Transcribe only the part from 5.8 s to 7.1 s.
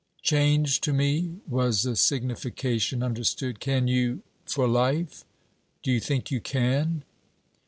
Do you think you can?'